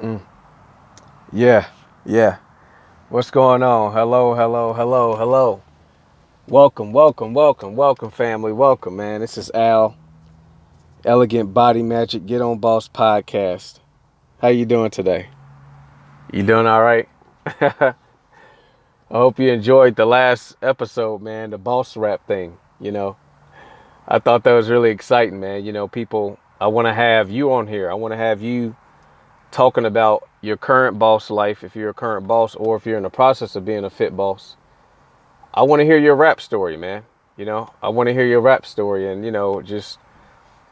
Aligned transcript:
Mm. 0.00 0.22
Yeah, 1.32 1.66
yeah. 2.06 2.36
What's 3.08 3.32
going 3.32 3.64
on? 3.64 3.92
Hello, 3.92 4.32
hello, 4.32 4.72
hello, 4.72 5.16
hello. 5.16 5.62
Welcome, 6.46 6.92
welcome, 6.92 7.34
welcome, 7.34 7.74
welcome, 7.74 8.12
family. 8.12 8.52
Welcome, 8.52 8.94
man. 8.94 9.22
This 9.22 9.36
is 9.36 9.50
Al, 9.50 9.96
Elegant 11.04 11.52
Body 11.52 11.82
Magic 11.82 12.26
Get 12.26 12.40
On 12.40 12.58
Boss 12.58 12.88
podcast. 12.88 13.80
How 14.40 14.48
you 14.48 14.66
doing 14.66 14.92
today? 14.92 15.30
You 16.32 16.44
doing 16.44 16.68
all 16.68 16.82
right? 16.82 17.08
I 17.44 17.94
hope 19.10 19.40
you 19.40 19.50
enjoyed 19.50 19.96
the 19.96 20.06
last 20.06 20.56
episode, 20.62 21.22
man, 21.22 21.50
the 21.50 21.58
boss 21.58 21.96
rap 21.96 22.24
thing, 22.28 22.56
you 22.78 22.92
know. 22.92 23.16
I 24.06 24.20
thought 24.20 24.44
that 24.44 24.52
was 24.52 24.70
really 24.70 24.90
exciting, 24.90 25.40
man. 25.40 25.64
You 25.64 25.72
know, 25.72 25.88
people, 25.88 26.38
I 26.60 26.68
want 26.68 26.86
to 26.86 26.94
have 26.94 27.30
you 27.30 27.52
on 27.52 27.66
here. 27.66 27.90
I 27.90 27.94
want 27.94 28.12
to 28.12 28.16
have 28.16 28.40
you 28.40 28.76
talking 29.50 29.84
about 29.84 30.28
your 30.40 30.56
current 30.56 30.98
boss 30.98 31.30
life, 31.30 31.64
if 31.64 31.74
you're 31.74 31.90
a 31.90 31.94
current 31.94 32.26
boss, 32.26 32.54
or 32.54 32.76
if 32.76 32.86
you're 32.86 32.96
in 32.96 33.02
the 33.02 33.10
process 33.10 33.56
of 33.56 33.64
being 33.64 33.84
a 33.84 33.90
fit 33.90 34.16
boss. 34.16 34.56
I 35.52 35.62
want 35.62 35.80
to 35.80 35.84
hear 35.84 35.98
your 35.98 36.14
rap 36.14 36.40
story, 36.40 36.76
man. 36.76 37.04
You 37.36 37.44
know, 37.44 37.72
I 37.82 37.88
want 37.88 38.08
to 38.08 38.12
hear 38.12 38.26
your 38.26 38.40
rap 38.40 38.66
story 38.66 39.10
and, 39.10 39.24
you 39.24 39.30
know, 39.30 39.62
just 39.62 39.98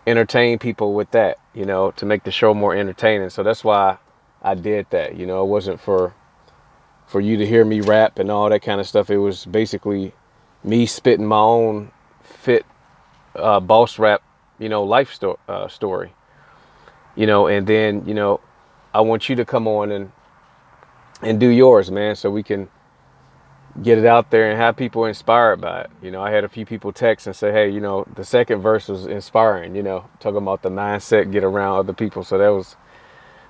entertain 0.07 0.59
people 0.59 0.95
with 0.95 1.11
that, 1.13 1.39
you 1.55 1.65
know, 1.65 1.91
to 1.93 2.07
make 2.07 2.25
the 2.25 2.31
show 2.31 2.55
more 2.55 2.75
entertaining. 2.75 3.31
So 3.31 3.43
that's 3.43 3.65
why 3.65 3.99
I 4.43 4.55
did 4.55 4.87
that. 4.91 5.17
You 5.17 5.27
know, 5.27 5.43
it 5.43 5.49
wasn't 5.49 5.81
for 5.81 6.15
for 7.07 7.21
you 7.21 7.37
to 7.37 7.47
hear 7.47 7.65
me 7.65 7.81
rap 7.81 8.19
and 8.19 8.31
all 8.31 8.49
that 8.51 8.63
kind 8.63 8.81
of 8.81 8.87
stuff. 8.87 9.11
It 9.11 9.19
was 9.19 9.47
basically 9.47 10.13
me 10.65 10.87
spitting 10.87 11.27
my 11.27 11.39
own 11.39 11.93
fit 12.23 12.67
uh, 13.37 13.61
boss 13.61 13.99
rap, 13.99 14.23
you 14.59 14.69
know, 14.69 14.83
life 14.83 15.13
sto- 15.13 15.39
uh, 15.49 15.69
story. 15.69 16.13
You 17.15 17.27
know, 17.27 17.47
and 17.47 17.67
then, 17.67 18.05
you 18.07 18.15
know, 18.15 18.41
I 18.97 19.01
want 19.01 19.29
you 19.29 19.37
to 19.37 19.45
come 19.45 19.69
on 19.69 19.93
and 19.93 20.11
and 21.21 21.39
do 21.39 21.49
yours, 21.49 21.91
man, 21.91 22.17
so 22.17 22.31
we 22.31 22.43
can 22.43 22.71
get 23.83 23.99
it 23.99 24.07
out 24.07 24.31
there 24.31 24.51
and 24.51 24.59
have 24.59 24.75
people 24.75 25.05
inspired 25.05 25.61
by 25.61 25.83
it. 25.83 25.91
You 26.01 26.11
know, 26.11 26.23
I 26.23 26.31
had 26.31 26.45
a 26.45 26.49
few 26.49 26.65
people 26.65 26.93
text 26.93 27.27
and 27.27 27.37
say, 27.37 27.53
"Hey, 27.53 27.69
you 27.69 27.81
know, 27.81 28.07
the 28.15 28.25
second 28.25 28.63
verse 28.63 28.89
was 28.89 29.07
inspiring." 29.07 29.77
You 29.77 29.83
know, 29.83 30.07
talking 30.19 30.39
about 30.39 30.63
the 30.63 30.71
mindset, 30.71 31.31
get 31.31 31.45
around 31.45 31.77
other 31.77 31.93
people. 31.93 32.25
So 32.25 32.39
that 32.39 32.49
was 32.49 32.77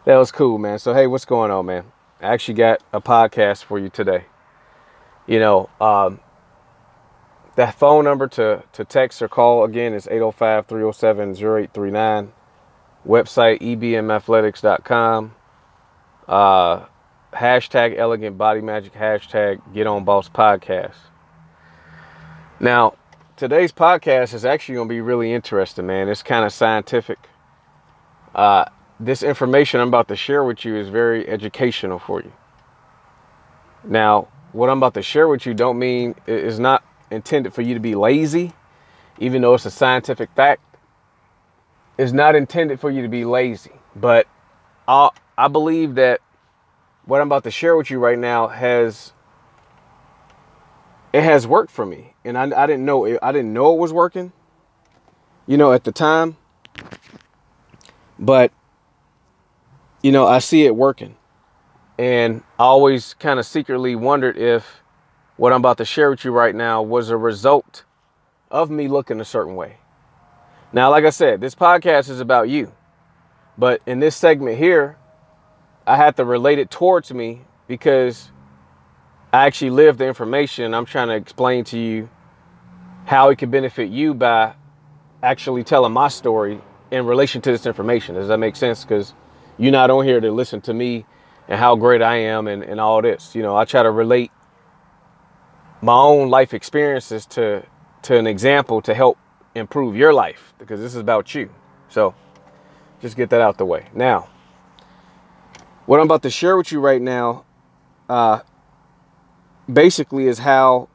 that 0.05 0.17
was 0.17 0.33
cool, 0.33 0.58
man. 0.58 0.80
So 0.80 0.94
hey, 0.94 1.06
what's 1.06 1.24
going 1.24 1.52
on, 1.52 1.67
man? 1.67 1.84
I 2.20 2.34
actually 2.34 2.55
got 2.55 2.83
a 2.92 3.00
podcast 3.00 3.62
for 3.62 3.78
you 3.78 3.89
today. 3.89 4.24
You 5.28 5.39
know, 5.39 5.70
um, 5.80 6.19
that 7.55 7.77
phone 7.77 8.05
number 8.05 8.27
to 8.27 8.64
to 8.72 8.84
text 8.84 9.22
or 9.22 9.28
call 9.28 9.62
again 9.62 9.94
is 9.94 10.08
805-307-0839 10.08 12.33
website 13.06 13.60
ebmathletics.com 13.60 15.34
uh, 16.28 16.84
hashtag 17.32 17.96
elegant 17.96 18.36
body 18.36 18.60
magic 18.60 18.94
hashtag 18.94 19.60
get 19.72 19.86
on 19.86 20.04
boss 20.04 20.28
podcast. 20.28 20.96
Now 22.58 22.94
today's 23.36 23.72
podcast 23.72 24.34
is 24.34 24.44
actually 24.44 24.77
going 24.77 24.88
to 24.88 24.92
be 24.92 25.00
really 25.00 25.32
interesting 25.32 25.86
man. 25.86 26.08
It's 26.08 26.22
kind 26.22 26.44
of 26.44 26.52
scientific. 26.52 27.18
Uh, 28.34 28.66
this 28.98 29.22
information 29.22 29.80
i'm 29.80 29.88
about 29.88 30.08
to 30.08 30.16
share 30.16 30.42
with 30.42 30.64
you 30.64 30.74
is 30.77 30.88
very 30.88 31.28
educational 31.28 31.98
for 31.98 32.20
you. 32.22 32.32
Now 33.84 34.28
what 34.52 34.70
i'm 34.70 34.78
about 34.78 34.94
to 34.94 35.02
share 35.02 35.28
with 35.28 35.46
you 35.46 35.54
don't 35.54 35.78
mean 35.78 36.14
is 36.27 36.58
not 36.58 36.82
intended 37.10 37.52
for 37.52 37.62
you 37.62 37.74
to 37.74 37.80
be 37.80 37.94
lazy 37.94 38.52
even 39.18 39.42
though 39.42 39.54
it's 39.54 39.66
a 39.66 39.70
scientific 39.70 40.30
fact 40.34 40.60
is 41.98 42.12
not 42.12 42.34
intended 42.34 42.80
for 42.80 42.91
you 42.91 43.02
to 43.02 43.08
be 43.08 43.25
lazy. 43.25 43.72
But 43.94 44.27
I 44.86 45.11
I 45.39 45.48
believe 45.48 45.97
that 45.97 46.20
what 47.05 47.20
I'm 47.20 47.28
about 47.28 47.44
to 47.44 47.50
share 47.50 47.77
with 47.77 47.91
you 47.91 47.98
right 47.98 48.19
now 48.19 48.48
has 48.48 49.12
it 51.12 51.22
has 51.22 51.47
worked 51.47 51.70
for 51.70 51.86
me, 51.86 52.14
and 52.24 52.36
I, 52.36 52.44
I 52.44 52.67
didn't 52.67 52.84
know 52.84 53.05
it, 53.05 53.19
I 53.22 53.33
didn't 53.33 53.52
know 53.52 53.74
it 53.74 53.79
was 53.79 53.92
working, 53.92 54.33
you 55.46 55.57
know, 55.57 55.73
at 55.73 55.84
the 55.84 55.92
time. 55.92 56.36
But 58.18 58.52
you 60.02 60.13
know, 60.13 60.27
I 60.27 60.39
see 60.39 60.67
it 60.67 60.77
working, 60.77 61.17
and 61.98 62.42
I 62.58 62.64
always 62.64 63.14
kind 63.14 63.39
of 63.39 63.46
secretly 63.46 63.95
wondered 63.95 64.36
if 64.36 64.83
what 65.36 65.52
I'm 65.52 65.61
about 65.61 65.78
to 65.78 65.84
share 65.84 66.11
with 66.11 66.24
you 66.24 66.33
right 66.33 66.55
now 66.55 66.83
was 66.83 67.11
a 67.11 67.17
result 67.17 67.84
of 68.51 68.70
me 68.70 68.89
looking 68.89 69.20
a 69.20 69.24
certain 69.24 69.55
way. 69.55 69.78
Now, 70.72 70.90
like 70.90 71.04
I 71.04 71.10
said, 71.10 71.40
this 71.40 71.54
podcast 71.54 72.10
is 72.10 72.20
about 72.20 72.48
you. 72.48 72.72
But 73.58 73.80
in 73.86 74.00
this 74.00 74.16
segment 74.16 74.58
here, 74.58 74.98
I 75.86 75.96
had 75.96 76.16
to 76.16 76.24
relate 76.24 76.58
it 76.58 76.70
towards 76.70 77.12
me 77.12 77.42
because 77.68 78.30
I 79.32 79.46
actually 79.46 79.70
live 79.70 79.98
the 79.98 80.06
information. 80.06 80.74
I'm 80.74 80.84
trying 80.84 81.08
to 81.08 81.14
explain 81.14 81.64
to 81.66 81.78
you 81.78 82.10
how 83.06 83.30
it 83.30 83.38
can 83.38 83.50
benefit 83.50 83.88
you 83.88 84.14
by 84.14 84.54
actually 85.22 85.64
telling 85.64 85.92
my 85.92 86.08
story 86.08 86.60
in 86.90 87.06
relation 87.06 87.40
to 87.42 87.52
this 87.52 87.66
information. 87.66 88.14
Does 88.14 88.28
that 88.28 88.38
make 88.38 88.56
sense? 88.56 88.84
Because 88.84 89.14
you're 89.58 89.72
not 89.72 89.90
on 89.90 90.04
here 90.04 90.20
to 90.20 90.30
listen 90.30 90.60
to 90.62 90.74
me 90.74 91.06
and 91.48 91.58
how 91.58 91.77
great 91.77 92.02
I 92.02 92.16
am 92.16 92.48
and, 92.48 92.62
and 92.62 92.80
all 92.80 93.00
this. 93.00 93.34
You 93.34 93.42
know, 93.42 93.56
I 93.56 93.64
try 93.64 93.83
to 93.83 93.90
relate 93.90 94.30
my 95.80 95.96
own 95.96 96.28
life 96.28 96.52
experiences 96.52 97.27
to 97.27 97.64
to 98.02 98.16
an 98.16 98.27
example 98.27 98.80
to 98.83 98.94
help 98.94 99.18
improve 99.56 99.96
your 99.96 100.12
life 100.12 100.55
because 100.58 100.80
this 100.80 100.94
is 100.94 101.00
about 101.00 101.34
you. 101.34 101.50
So 101.89 102.14
just 103.00 103.17
get 103.17 103.30
that 103.30 103.40
out 103.40 103.58
the 103.58 103.64
way. 103.64 103.86
Now, 103.94 104.28
what 105.86 106.00
I'm 106.00 106.06
about 106.06 106.22
to 106.22 106.30
share 106.30 106.56
with 106.56 106.72
you 106.72 106.80
right 106.80 107.00
now 107.00 107.44
uh, 108.08 108.40
basically 109.72 110.27
is 110.27 110.40
how 110.40 110.89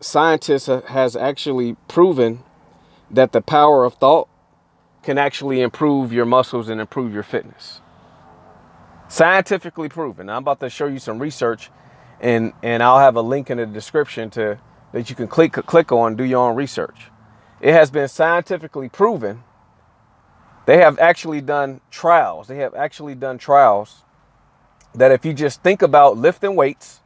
scientists 0.00 0.66
has 0.66 1.16
actually 1.16 1.76
proven 1.88 2.44
that 3.10 3.32
the 3.32 3.40
power 3.40 3.84
of 3.84 3.94
thought 3.94 4.28
can 5.02 5.18
actually 5.18 5.60
improve 5.60 6.12
your 6.12 6.26
muscles 6.26 6.68
and 6.68 6.80
improve 6.80 7.12
your 7.12 7.22
fitness. 7.22 7.80
Scientifically 9.08 9.88
proven. 9.88 10.28
I'm 10.28 10.38
about 10.38 10.60
to 10.60 10.68
show 10.68 10.86
you 10.86 10.98
some 10.98 11.18
research 11.18 11.70
and 12.20 12.52
and 12.62 12.82
I'll 12.82 12.98
have 12.98 13.16
a 13.16 13.22
link 13.22 13.48
in 13.48 13.58
the 13.58 13.66
description 13.66 14.28
to 14.30 14.58
that 14.92 15.08
you 15.08 15.16
can 15.16 15.28
click 15.28 15.52
click 15.52 15.92
on 15.92 16.16
do 16.16 16.24
your 16.24 16.48
own 16.48 16.56
research. 16.56 17.10
It 17.60 17.72
has 17.72 17.90
been 17.90 18.08
scientifically 18.08 18.88
proven. 18.88 19.42
They 20.66 20.78
have 20.78 20.98
actually 20.98 21.40
done 21.40 21.80
trials. 21.90 22.46
They 22.48 22.58
have 22.58 22.74
actually 22.74 23.14
done 23.14 23.38
trials 23.38 24.04
that 24.94 25.10
if 25.12 25.24
you 25.24 25.32
just 25.32 25.62
think 25.62 25.82
about 25.82 26.16
lifting 26.16 26.56
weights, 26.56 27.00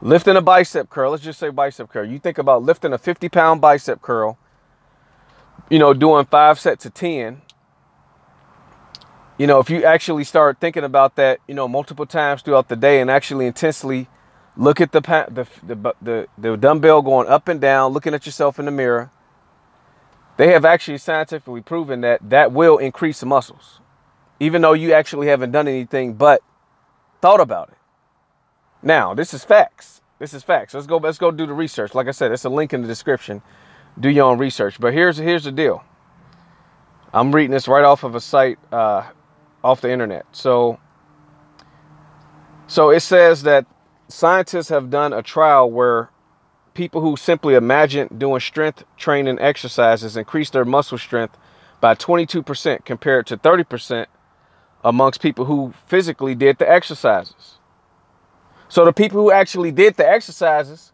lifting 0.00 0.36
a 0.36 0.42
bicep 0.42 0.90
curl, 0.90 1.10
let's 1.10 1.22
just 1.22 1.38
say 1.38 1.50
bicep 1.50 1.88
curl. 1.88 2.04
You 2.04 2.18
think 2.18 2.38
about 2.38 2.62
lifting 2.62 2.92
a 2.92 2.98
50 2.98 3.28
pound 3.28 3.60
bicep 3.60 4.02
curl, 4.02 4.38
you 5.70 5.78
know, 5.78 5.94
doing 5.94 6.24
five 6.26 6.58
sets 6.58 6.86
of 6.86 6.94
10. 6.94 7.42
You 9.38 9.46
know, 9.46 9.60
if 9.60 9.70
you 9.70 9.84
actually 9.84 10.24
start 10.24 10.60
thinking 10.60 10.84
about 10.84 11.16
that, 11.16 11.40
you 11.46 11.54
know, 11.54 11.68
multiple 11.68 12.06
times 12.06 12.42
throughout 12.42 12.68
the 12.68 12.76
day 12.76 13.00
and 13.00 13.10
actually 13.10 13.46
intensely 13.46 14.08
look 14.56 14.80
at 14.80 14.92
the 14.92 15.00
the 15.00 15.46
the, 15.62 15.94
the, 16.02 16.28
the 16.36 16.56
dumbbell 16.56 17.02
going 17.02 17.28
up 17.28 17.48
and 17.48 17.60
down, 17.60 17.92
looking 17.92 18.14
at 18.14 18.26
yourself 18.26 18.58
in 18.58 18.64
the 18.64 18.72
mirror, 18.72 19.10
they 20.38 20.52
have 20.52 20.64
actually 20.64 20.98
scientifically 20.98 21.60
proven 21.60 22.00
that 22.02 22.30
that 22.30 22.52
will 22.52 22.78
increase 22.78 23.22
muscles, 23.24 23.80
even 24.40 24.62
though 24.62 24.72
you 24.72 24.92
actually 24.92 25.26
haven't 25.26 25.50
done 25.50 25.68
anything 25.68 26.14
but 26.14 26.42
thought 27.20 27.40
about 27.40 27.70
it. 27.70 27.76
Now, 28.80 29.14
this 29.14 29.34
is 29.34 29.44
facts. 29.44 30.00
This 30.20 30.32
is 30.32 30.44
facts. 30.44 30.74
Let's 30.74 30.86
go. 30.86 30.98
Let's 30.98 31.18
go 31.18 31.32
do 31.32 31.44
the 31.44 31.52
research. 31.52 31.92
Like 31.94 32.06
I 32.06 32.12
said, 32.12 32.30
it's 32.30 32.44
a 32.44 32.48
link 32.48 32.72
in 32.72 32.82
the 32.82 32.88
description. 32.88 33.42
Do 33.98 34.08
your 34.08 34.26
own 34.26 34.38
research. 34.38 34.80
But 34.80 34.92
here's 34.92 35.16
here's 35.18 35.44
the 35.44 35.52
deal. 35.52 35.84
I'm 37.12 37.34
reading 37.34 37.50
this 37.50 37.66
right 37.66 37.84
off 37.84 38.04
of 38.04 38.14
a 38.14 38.20
site 38.20 38.58
uh, 38.70 39.08
off 39.64 39.80
the 39.80 39.90
internet. 39.90 40.26
So, 40.32 40.78
so 42.68 42.90
it 42.90 43.00
says 43.00 43.42
that 43.42 43.66
scientists 44.06 44.68
have 44.68 44.88
done 44.88 45.12
a 45.12 45.22
trial 45.22 45.70
where 45.70 46.10
people 46.78 47.00
who 47.00 47.16
simply 47.16 47.54
imagine 47.54 48.06
doing 48.18 48.38
strength 48.38 48.84
training 48.96 49.36
exercises 49.40 50.16
increase 50.16 50.48
their 50.50 50.64
muscle 50.64 50.96
strength 50.96 51.36
by 51.80 51.92
22% 51.92 52.84
compared 52.84 53.26
to 53.26 53.36
30% 53.36 54.06
amongst 54.84 55.20
people 55.20 55.46
who 55.46 55.74
physically 55.88 56.36
did 56.36 56.56
the 56.58 56.70
exercises. 56.70 57.58
So 58.68 58.84
the 58.84 58.92
people 58.92 59.20
who 59.20 59.32
actually 59.32 59.72
did 59.72 59.96
the 59.96 60.08
exercises, 60.08 60.92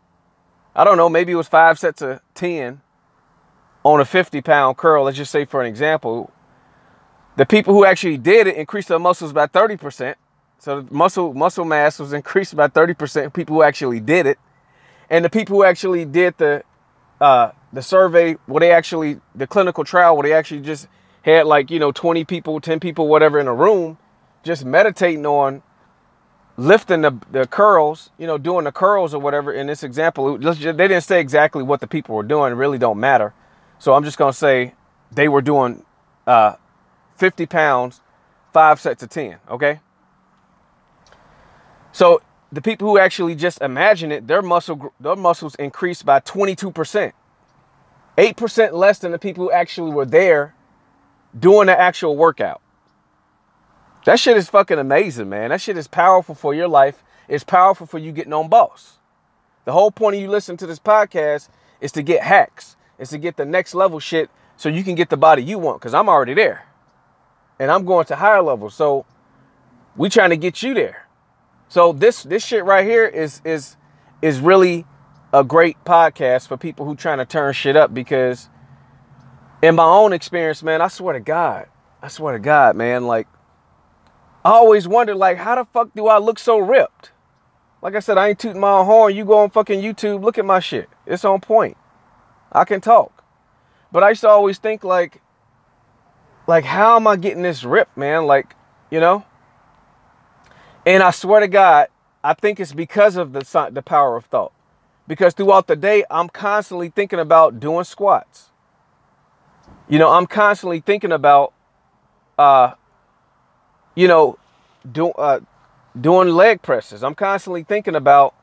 I 0.75 0.85
don't 0.85 0.97
know, 0.97 1.11
maybe 1.11 1.33
it 1.33 1.37
was 1.37 1.49
five 1.49 1.79
sets 1.79 2.01
of 2.01 2.23
10 2.33 2.81
on 3.83 4.01
a 4.01 4.07
50 4.07 4.41
pound 4.41 4.79
curl, 4.79 5.05
let's 5.05 5.19
just 5.19 5.31
say 5.31 5.45
for 5.45 5.61
an 5.61 5.67
example, 5.67 6.33
the 7.37 7.45
people 7.45 7.75
who 7.75 7.85
actually 7.85 8.17
did 8.17 8.47
it 8.47 8.57
increased 8.57 8.89
their 8.89 8.99
muscles 8.99 9.35
by 9.35 9.49
30%. 9.49 10.15
So 10.61 10.87
muscle 10.91 11.35
muscle 11.35 11.67
mass 11.67 11.99
was 11.99 12.15
increased 12.15 12.57
by 12.57 12.69
30%, 12.69 13.35
people 13.35 13.57
who 13.57 13.63
actually 13.63 14.01
did 14.01 14.25
it. 14.27 14.39
And 15.11 15.25
the 15.25 15.31
people 15.31 15.57
who 15.57 15.65
actually 15.65 16.05
did 16.05 16.37
the 16.39 16.65
uh, 17.21 17.53
the 17.73 17.83
survey, 17.83 18.35
where 18.47 18.61
they 18.61 18.73
actually 18.73 19.21
the 19.35 19.47
clinical 19.47 19.85
trial, 19.85 20.17
where 20.17 20.25
they 20.29 20.33
actually 20.33 20.61
just 20.61 20.89
had 21.23 21.47
like 21.47 21.71
you 21.71 21.79
know 21.79 21.93
20 21.93 22.25
people, 22.25 22.61
10 22.61 22.81
people, 22.81 23.09
whatever 23.09 23.39
in 23.39 23.47
a 23.47 23.55
room, 23.55 23.99
just 24.43 24.65
meditating 24.65 25.27
on 25.27 25.63
lifting 26.57 27.03
the, 27.03 27.19
the 27.31 27.47
curls, 27.47 28.11
you 28.19 28.27
know, 28.27 28.39
doing 28.39 28.65
the 28.65 28.73
curls 28.73 29.15
or 29.15 29.21
whatever. 29.21 29.53
In 29.53 29.67
this 29.67 29.83
example, 29.83 30.39
they 30.39 30.55
didn't 30.89 31.03
say 31.03 31.21
exactly 31.21 31.63
what 31.63 31.81
the 31.81 31.87
people 31.87 32.15
were 32.15 32.23
doing. 32.23 32.53
It 32.53 32.57
really 32.57 32.79
don't 32.79 33.01
matter. 33.01 33.35
So 33.79 33.95
I'm 33.95 34.05
just 34.05 34.19
gonna 34.19 34.33
say 34.33 34.75
they 35.13 35.29
were 35.29 35.43
doing 35.43 35.85
uh, 36.27 36.55
50 37.17 37.47
pounds, 37.47 38.01
five 38.53 38.81
sets 38.81 39.03
of 39.03 39.11
10. 39.11 39.39
Okay. 39.51 39.81
So 41.93 42.23
the 42.55 42.63
people 42.63 42.89
who 42.89 42.99
actually 42.99 43.35
just 43.35 43.61
imagine 43.61 44.13
it, 44.13 44.27
their 44.29 44.43
muscle 44.43 44.93
their 45.01 45.17
muscles 45.17 45.55
increased 45.57 46.07
by 46.07 46.21
22%. 46.21 47.13
8% 48.17 48.73
less 48.73 49.01
than 49.01 49.11
the 49.11 49.19
people 49.19 49.45
who 49.45 49.51
actually 49.51 49.91
were 49.91 50.07
there 50.07 50.55
doing 51.37 51.67
the 51.67 51.79
actual 51.79 52.17
workout. 52.17 52.61
That 54.05 54.21
shit 54.21 54.37
is 54.37 54.49
fucking 54.49 54.79
amazing, 54.79 55.29
man. 55.29 55.51
That 55.51 55.61
shit 55.61 55.77
is 55.77 55.89
powerful 55.89 56.37
for 56.37 56.55
your 56.55 56.69
life. 56.69 57.03
It's 57.27 57.43
powerful 57.43 57.89
for 57.89 57.99
you 57.99 58.13
getting 58.13 58.33
on 58.33 58.49
boss. 58.49 58.99
The 59.65 59.73
whole 59.73 59.91
point 59.91 60.15
of 60.15 60.23
you 60.23 60.29
listening 60.29 60.59
to 60.59 60.67
this 60.67 60.79
podcast 60.79 61.49
is 61.81 61.91
to 61.93 62.03
get 62.03 62.23
hacks. 62.23 62.77
Is 62.99 63.09
to 63.09 63.19
get 63.19 63.37
the 63.37 63.45
next 63.45 63.75
level 63.75 63.99
shit 63.99 64.31
so 64.57 64.69
you 64.69 64.85
can 64.85 64.95
get 64.95 65.09
the 65.09 65.17
body 65.17 65.43
you 65.43 65.59
want. 65.59 65.81
Cause 65.81 65.95
I'm 65.95 66.09
already 66.09 66.35
there. 66.35 66.67
And 67.59 67.71
I'm 67.71 67.85
going 67.85 68.05
to 68.07 68.17
higher 68.17 68.43
levels. 68.43 68.75
So 68.75 69.07
we 69.97 70.09
trying 70.09 70.31
to 70.31 70.37
get 70.37 70.63
you 70.63 70.75
there. 70.75 71.04
So 71.75 71.93
this 71.93 72.23
this 72.23 72.47
shit 72.47 72.65
right 72.65 72.87
here 72.87 73.05
is 73.05 73.43
is 73.45 73.77
is 74.23 74.39
really 74.39 74.87
a 75.33 75.43
great 75.43 75.77
podcast 75.85 76.47
for 76.47 76.57
people 76.57 76.87
who 76.87 76.95
trying 76.95 77.19
to 77.19 77.25
turn 77.25 77.53
shit 77.53 77.75
up 77.75 77.93
because 77.93 78.49
in 79.61 79.75
my 79.75 79.85
own 79.85 80.13
experience, 80.13 80.63
man, 80.63 80.81
I 80.81 80.87
swear 80.87 81.15
to 81.15 81.19
God, 81.19 81.67
I 82.01 82.07
swear 82.07 82.35
to 82.35 82.39
God, 82.39 82.77
man, 82.77 83.09
like 83.09 83.27
I 84.45 84.51
always 84.51 84.87
wondered, 84.87 85.17
like, 85.17 85.37
how 85.37 85.57
the 85.57 85.65
fuck 85.65 85.93
do 85.97 86.07
I 86.07 86.19
look 86.19 86.39
so 86.39 86.59
ripped? 86.59 87.11
Like 87.83 87.97
I 87.97 87.99
said, 87.99 88.19
I 88.19 88.29
ain't 88.29 88.39
tooting 88.39 88.61
my 88.61 88.85
horn. 88.85 89.17
You 89.17 89.25
go 89.25 89.39
on 89.39 89.51
fucking 89.51 89.81
YouTube, 89.81 90.23
look 90.23 90.39
at 90.39 90.45
my 90.45 90.61
shit. 90.61 90.89
It's 91.07 91.25
on 91.25 91.41
point. 91.41 91.77
I 92.53 92.65
can 92.65 92.83
talk. 92.83 93.25
But 93.91 94.05
I 94.05 94.11
used 94.11 94.21
to 94.21 94.29
always 94.29 94.59
think 94.59 94.85
like, 94.85 95.21
like, 96.47 96.67
how 96.67 96.95
am 96.95 97.09
I 97.09 97.17
getting 97.17 97.43
this 97.43 97.65
ripped, 97.65 97.97
man? 97.97 98.27
Like, 98.27 98.55
you 98.93 99.01
know? 99.01 99.25
And 100.87 101.03
I 101.03 101.11
swear 101.11 101.41
to 101.41 101.49
God, 101.49 101.89
I 102.23 102.35
think 102.35 102.61
it's 102.61 102.73
because 102.73 103.17
of 103.17 103.33
the 103.33 103.71
the 103.73 103.83
power 103.83 104.17
of 104.17 104.27
thought. 104.27 104.53
Because 105.07 105.35
throughout 105.35 105.67
the 105.67 105.77
day, 105.77 106.05
I'm 106.11 106.29
constantly 106.29 106.89
thinking 106.89 107.19
about 107.19 107.61
doing 107.61 107.85
squats. 107.85 108.51
You 109.89 109.99
know, 109.99 110.11
I'm 110.11 110.27
constantly 110.27 110.81
thinking 110.81 111.13
about 111.13 111.53
uh 112.39 112.75
you 113.95 114.09
know, 114.09 114.39
do, 114.91 115.11
uh, 115.11 115.41
doing 115.99 116.29
leg 116.29 116.63
presses. 116.63 117.03
I'm 117.03 117.15
constantly 117.15 117.63
thinking 117.63 117.95
about, 117.95 118.35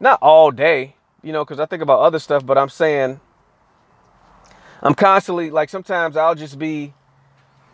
not 0.00 0.18
all 0.20 0.50
day, 0.50 0.96
you 1.22 1.32
know, 1.32 1.44
because 1.44 1.60
I 1.60 1.66
think 1.66 1.82
about 1.82 2.00
other 2.00 2.18
stuff, 2.18 2.44
but 2.44 2.58
I'm 2.58 2.68
saying, 2.68 3.20
I'm 4.82 4.94
constantly, 4.94 5.50
like, 5.50 5.70
sometimes 5.70 6.16
I'll 6.16 6.34
just 6.34 6.58
be 6.58 6.92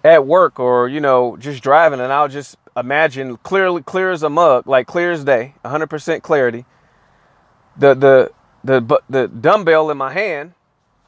at 0.04 0.26
work 0.26 0.60
or, 0.60 0.88
you 0.88 1.00
know, 1.00 1.36
just 1.38 1.62
driving 1.62 2.00
and 2.00 2.12
I'll 2.12 2.28
just 2.28 2.56
imagine 2.78 3.36
clearly, 3.38 3.82
clear 3.82 4.10
as 4.10 4.22
a 4.22 4.30
mug, 4.30 4.66
like 4.66 4.86
clear 4.86 5.12
as 5.12 5.24
day, 5.24 5.54
100% 5.64 6.22
clarity, 6.22 6.64
the, 7.76 7.94
the, 7.94 8.32
the, 8.64 9.00
the 9.08 9.28
dumbbell 9.28 9.90
in 9.90 9.96
my 9.96 10.12
hand 10.12 10.54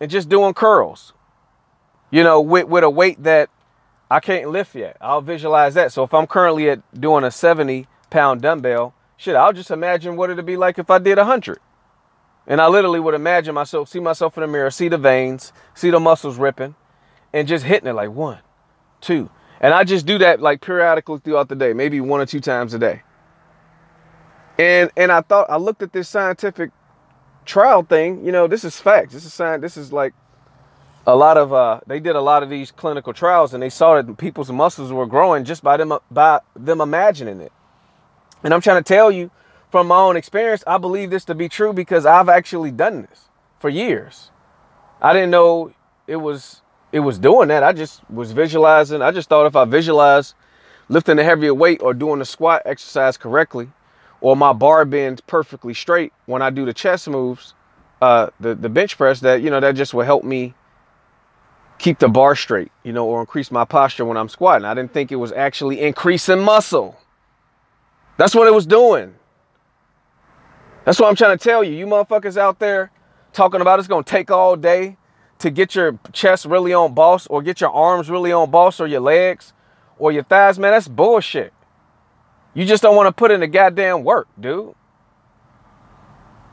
and 0.01 0.11
just 0.11 0.29
doing 0.29 0.55
curls, 0.55 1.13
you 2.11 2.23
know, 2.23 2.41
with, 2.41 2.67
with 2.67 2.85
a 2.85 2.91
weight 2.91 3.23
that 3.23 3.51
I 4.11 4.21
can't 4.21 4.51
lift 4.51 4.75
yet. 4.75 4.97
I'll 5.01 5.21
visualize 5.21 5.75
that. 5.75 5.93
So 5.93 6.03
if 6.03 6.13
I'm 6.13 6.27
currently 6.27 6.69
at 6.71 7.01
doing 7.01 7.23
a 7.23 7.31
70 7.31 7.87
pound 8.11 8.43
dumbbell, 8.43 8.95
shit, 9.17 9.37
I'll 9.37 9.53
just 9.53 9.71
imagine 9.71 10.17
what 10.17 10.31
it'd 10.31 10.45
be 10.45 10.57
like 10.57 10.79
if 10.79 10.91
I 10.91 10.99
did 10.99 11.19
hundred. 11.19 11.59
And 12.47 12.61
I 12.61 12.67
literally 12.67 12.99
would 12.99 13.15
imagine 13.15 13.55
myself, 13.55 13.89
see 13.89 14.01
myself 14.01 14.37
in 14.37 14.41
the 14.41 14.49
mirror, 14.49 14.71
see 14.71 14.89
the 14.89 14.99
veins, 14.99 15.53
see 15.75 15.91
the 15.91 16.01
muscles 16.01 16.37
ripping, 16.37 16.75
and 17.33 17.47
just 17.47 17.65
hitting 17.65 17.89
it 17.89 17.93
like 17.93 18.11
one, 18.11 18.41
two. 19.01 19.31
And 19.61 19.75
I 19.75 19.85
just 19.85 20.07
do 20.07 20.19
that 20.19 20.41
like 20.41 20.61
periodically 20.61 21.19
throughout 21.19 21.49
the 21.49 21.57
day, 21.57 21.73
maybe 21.73 22.01
one 22.01 22.21
or 22.21 22.27
two 22.27 22.41
times 22.41 22.73
a 22.75 22.79
day. 22.79 23.03
And 24.59 24.91
and 24.97 25.13
I 25.13 25.21
thought 25.21 25.51
I 25.51 25.57
looked 25.57 25.83
at 25.83 25.93
this 25.93 26.09
scientific 26.09 26.71
trial 27.45 27.83
thing, 27.83 28.25
you 28.25 28.33
know, 28.33 28.47
this 28.47 28.65
is 28.65 28.81
facts. 28.81 29.13
This 29.13 29.25
is 29.25 29.35
science, 29.35 29.61
this 29.61 29.77
is 29.77 29.93
like 29.93 30.15
a 31.07 31.17
lot 31.17 31.37
of 31.37 31.53
uh, 31.53 31.81
they 31.87 32.01
did 32.01 32.17
a 32.17 32.21
lot 32.21 32.43
of 32.43 32.51
these 32.51 32.71
clinical 32.71 33.13
trials 33.13 33.53
and 33.53 33.63
they 33.63 33.71
saw 33.71 34.01
that 34.01 34.17
people's 34.17 34.51
muscles 34.51 34.93
were 34.93 35.07
growing 35.07 35.45
just 35.45 35.63
by 35.63 35.77
them 35.77 35.93
by 36.11 36.41
them 36.55 36.81
imagining 36.81 37.41
it. 37.41 37.53
And 38.43 38.55
I'm 38.55 38.61
trying 38.61 38.83
to 38.83 38.89
tell 38.89 39.11
you 39.11 39.31
from 39.71 39.89
my 39.89 39.99
own 39.99 40.17
experience, 40.17 40.65
I 40.67 40.79
believe 40.79 41.11
this 41.11 41.25
to 41.27 41.35
be 41.35 41.49
true 41.49 41.73
because 41.73 42.07
I've 42.07 42.29
actually 42.29 42.71
done 42.71 43.03
this 43.03 43.29
for 43.59 43.69
years. 43.69 44.31
I 45.01 45.13
didn't 45.13 45.31
know 45.31 45.73
it 46.07 46.17
was 46.17 46.63
it 46.93 47.01
was 47.01 47.19
doing 47.19 47.49
that. 47.49 47.63
I 47.63 47.73
just 47.73 48.09
was 48.11 48.33
visualizing. 48.33 49.03
I 49.03 49.11
just 49.11 49.29
thought 49.29 49.47
if 49.47 49.57
I 49.57 49.65
visualize 49.65 50.35
lifting 50.89 51.19
a 51.19 51.25
heavier 51.25 51.55
weight 51.55 51.81
or 51.83 51.95
doing 51.95 52.19
the 52.19 52.25
squat 52.25 52.63
exercise 52.65 53.17
correctly, 53.17 53.71
or 54.21 54.37
my 54.37 54.53
bar 54.53 54.85
bends 54.85 55.21
perfectly 55.21 55.73
straight 55.75 56.13
when 56.27 56.43
I 56.43 56.51
do 56.51 56.65
the 56.65 56.75
chest 56.75 57.09
moves, 57.09 57.55
uh, 58.03 58.31
the 58.41 58.55
the 58.55 58.69
bench 58.69 58.97
press, 58.97 59.21
that 59.21 59.43
you 59.43 59.51
know 59.51 59.61
that 59.61 59.73
just 59.77 59.95
will 59.95 60.05
help 60.05 60.25
me 60.25 60.55
keep 61.79 61.99
the 61.99 62.09
bar 62.09 62.37
straight, 62.37 62.71
you 62.83 62.93
know, 62.93 63.07
or 63.07 63.21
increase 63.21 63.51
my 63.51 63.65
posture 63.65 64.05
when 64.05 64.17
I'm 64.17 64.29
squatting. 64.29 64.67
I 64.67 64.75
didn't 64.75 64.93
think 64.93 65.11
it 65.11 65.17
was 65.17 65.33
actually 65.33 65.81
increasing 65.81 66.41
muscle. 66.41 66.97
That's 68.19 68.35
what 68.35 68.47
it 68.47 68.53
was 68.53 68.67
doing. 68.67 69.15
That's 70.85 71.01
what 71.01 71.09
I'm 71.09 71.17
trying 71.17 71.39
to 71.39 71.43
tell 71.43 71.65
you. 71.65 71.73
You 71.73 71.87
motherfuckers 71.87 72.37
out 72.37 72.59
there 72.59 72.91
talking 73.33 73.61
about 73.61 73.79
it's 73.79 73.89
to 73.89 74.03
take 74.03 74.31
all 74.31 74.57
day 74.57 74.97
to 75.41 75.51
get 75.51 75.75
your 75.75 75.99
chest 76.13 76.45
really 76.45 76.73
on 76.73 76.95
boss 76.95 77.27
or 77.27 77.43
get 77.43 77.61
your 77.61 77.71
arms 77.71 78.09
really 78.09 78.33
on 78.33 78.51
boss 78.51 78.79
or 78.81 78.87
your 78.87 79.01
legs 79.01 79.53
or 79.99 80.13
your 80.13 80.23
thighs, 80.23 80.59
man, 80.59 80.73
that's 80.73 80.89
bullshit. 80.89 81.53
You 82.55 82.65
just 82.65 82.83
don't 82.83 82.97
want 82.97 83.09
to 83.09 83.13
put 83.13 83.31
in 83.31 83.41
the 83.41 83.47
goddamn 83.47 84.05
work, 84.05 84.29
dude. 84.39 84.75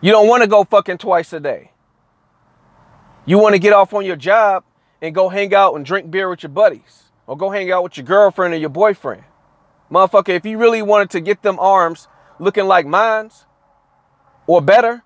You 0.01 0.11
don't 0.11 0.27
want 0.27 0.43
to 0.43 0.49
go 0.49 0.63
fucking 0.63 0.99
twice 0.99 1.33
a 1.33 1.39
day. 1.39 1.71
You 3.25 3.39
want 3.39 3.55
to 3.55 3.59
get 3.59 3.73
off 3.73 3.93
on 3.93 4.05
your 4.05 4.15
job 4.15 4.63
and 5.01 5.13
go 5.13 5.27
hang 5.29 5.53
out 5.53 5.75
and 5.75 5.85
drink 5.85 6.09
beer 6.09 6.29
with 6.29 6.43
your 6.43 6.49
buddies 6.49 7.03
or 7.25 7.35
go 7.35 7.49
hang 7.49 7.71
out 7.71 7.83
with 7.83 7.97
your 7.97 8.05
girlfriend 8.05 8.53
or 8.53 8.57
your 8.57 8.69
boyfriend. 8.69 9.23
Motherfucker, 9.91 10.29
if 10.29 10.45
you 10.45 10.57
really 10.57 10.81
wanted 10.81 11.09
to 11.11 11.19
get 11.19 11.41
them 11.41 11.59
arms 11.59 12.07
looking 12.39 12.65
like 12.65 12.85
mine's 12.85 13.45
or 14.45 14.61
better, 14.61 15.03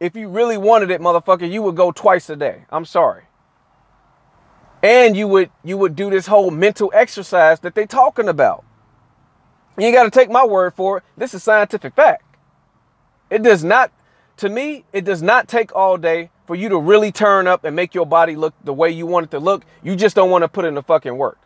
if 0.00 0.16
you 0.16 0.28
really 0.28 0.56
wanted 0.56 0.90
it, 0.90 1.00
motherfucker, 1.00 1.50
you 1.50 1.62
would 1.62 1.76
go 1.76 1.92
twice 1.92 2.28
a 2.30 2.36
day. 2.36 2.64
I'm 2.70 2.86
sorry. 2.86 3.24
And 4.82 5.14
you 5.14 5.28
would 5.28 5.50
you 5.62 5.76
would 5.76 5.94
do 5.94 6.08
this 6.08 6.26
whole 6.26 6.50
mental 6.50 6.90
exercise 6.94 7.60
that 7.60 7.74
they 7.74 7.86
talking 7.86 8.28
about. 8.28 8.64
You 9.78 9.92
got 9.92 10.04
to 10.04 10.10
take 10.10 10.30
my 10.30 10.44
word 10.44 10.74
for 10.74 10.98
it. 10.98 11.04
This 11.16 11.34
is 11.34 11.42
scientific 11.42 11.94
fact. 11.94 12.24
It 13.28 13.42
does 13.42 13.62
not 13.62 13.92
to 14.38 14.48
me, 14.48 14.86
it 14.94 15.04
does 15.04 15.20
not 15.20 15.48
take 15.48 15.76
all 15.76 15.98
day 15.98 16.30
for 16.46 16.56
you 16.56 16.70
to 16.70 16.78
really 16.78 17.12
turn 17.12 17.46
up 17.46 17.64
and 17.64 17.76
make 17.76 17.94
your 17.94 18.06
body 18.06 18.36
look 18.36 18.54
the 18.64 18.72
way 18.72 18.90
you 18.90 19.06
want 19.06 19.24
it 19.24 19.30
to 19.32 19.38
look. 19.38 19.64
You 19.82 19.96
just 19.96 20.16
don't 20.16 20.30
want 20.30 20.42
to 20.42 20.48
put 20.48 20.64
in 20.64 20.74
the 20.74 20.82
fucking 20.82 21.16
work. 21.16 21.38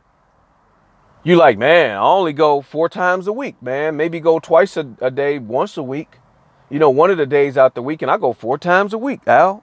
You 1.25 1.37
like, 1.37 1.59
man, 1.59 1.97
I 1.97 2.01
only 2.01 2.33
go 2.33 2.61
four 2.61 2.89
times 2.89 3.27
a 3.27 3.33
week, 3.33 3.61
man. 3.61 3.97
Maybe 3.97 4.21
go 4.21 4.39
twice 4.39 4.77
a, 4.77 4.89
a 5.01 5.11
day, 5.11 5.39
once 5.41 5.77
a 5.77 5.83
week. 5.83 6.19
You 6.71 6.79
know, 6.79 6.91
one 6.91 7.11
of 7.11 7.19
the 7.19 7.27
days 7.27 7.57
out 7.57 7.75
the 7.75 7.83
week, 7.83 8.03
and 8.03 8.11
I 8.11 8.19
go 8.19 8.33
four 8.33 8.59
times 8.59 8.93
a 8.93 8.99
week, 8.99 9.21
Al. 9.27 9.63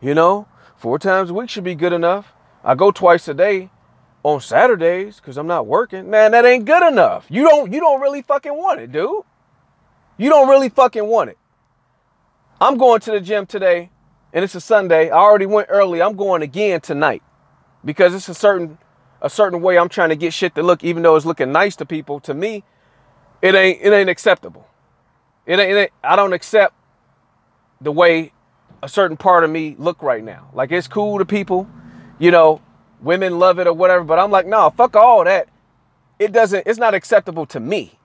You 0.00 0.14
know, 0.14 0.46
four 0.76 0.98
times 0.98 1.30
a 1.30 1.34
week 1.34 1.50
should 1.50 1.64
be 1.64 1.74
good 1.74 1.92
enough. 1.92 2.32
I 2.64 2.74
go 2.74 2.90
twice 2.90 3.28
a 3.28 3.34
day 3.34 3.70
on 4.22 4.40
Saturdays 4.40 5.16
because 5.16 5.36
I'm 5.36 5.46
not 5.46 5.66
working. 5.66 6.10
Man, 6.10 6.32
that 6.32 6.44
ain't 6.44 6.64
good 6.64 6.86
enough. 6.86 7.26
You 7.28 7.42
don't 7.48 7.72
you 7.72 7.80
don't 7.80 8.00
really 8.00 8.22
fucking 8.22 8.54
want 8.54 8.80
it, 8.80 8.92
dude. 8.92 9.22
You 10.16 10.28
don't 10.28 10.48
really 10.48 10.68
fucking 10.68 11.06
want 11.06 11.30
it. 11.30 11.38
I'm 12.60 12.76
going 12.76 13.00
to 13.00 13.12
the 13.12 13.20
gym 13.20 13.46
today 13.46 13.90
and 14.32 14.44
it's 14.44 14.54
a 14.54 14.60
Sunday. 14.60 15.10
I 15.10 15.16
already 15.16 15.46
went 15.46 15.68
early. 15.70 16.02
I'm 16.02 16.16
going 16.16 16.42
again 16.42 16.80
tonight 16.80 17.22
because 17.84 18.14
it's 18.14 18.28
a 18.28 18.34
certain 18.34 18.78
a 19.22 19.30
certain 19.30 19.60
way 19.60 19.78
I'm 19.78 19.88
trying 19.88 20.10
to 20.10 20.16
get 20.16 20.32
shit 20.32 20.54
to 20.56 20.62
look 20.62 20.84
even 20.84 21.02
though 21.02 21.16
it's 21.16 21.26
looking 21.26 21.50
nice 21.50 21.74
to 21.76 21.86
people 21.86 22.20
to 22.20 22.34
me 22.34 22.62
it 23.42 23.54
ain't 23.54 23.80
it 23.82 23.92
ain't 23.92 24.10
acceptable. 24.10 24.67
It 25.48 25.58
ain't, 25.58 25.72
it 25.72 25.76
ain't 25.76 25.92
I 26.04 26.14
don't 26.14 26.32
accept 26.32 26.74
the 27.80 27.90
way 27.90 28.32
a 28.82 28.88
certain 28.88 29.16
part 29.16 29.42
of 29.42 29.50
me 29.50 29.74
look 29.78 30.02
right 30.02 30.22
now. 30.22 30.50
Like 30.54 30.70
it's 30.70 30.86
cool 30.86 31.18
to 31.18 31.24
people, 31.24 31.68
you 32.20 32.30
know, 32.30 32.60
women 33.00 33.40
love 33.40 33.58
it 33.58 33.66
or 33.66 33.72
whatever, 33.72 34.04
but 34.04 34.20
I'm 34.20 34.30
like, 34.30 34.46
no, 34.46 34.70
fuck 34.70 34.94
all 34.94 35.24
that. 35.24 35.48
It 36.20 36.30
doesn't 36.30 36.64
it's 36.66 36.78
not 36.78 36.94
acceptable 36.94 37.46
to 37.46 37.58
me. 37.58 37.98